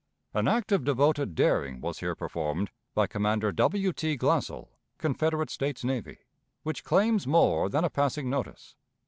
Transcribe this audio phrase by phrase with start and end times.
[0.33, 3.93] An act of devoted daring was here performed by Commander W.
[3.93, 4.17] T.
[4.17, 6.17] Glassell, Confederate States Navy,
[6.63, 8.75] which claims more than a passing notice.